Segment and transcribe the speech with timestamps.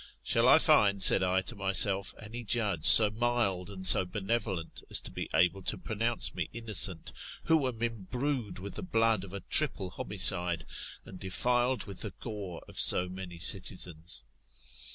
[0.23, 4.99] Shall I find, said I to myself, any judge so mild and so benevolent, as
[5.01, 9.41] to be able to pronounce me innocent, who am imbrued with the blood of a
[9.41, 10.65] triple homicide,
[11.05, 14.23] and defiled with the gore of so many citizens?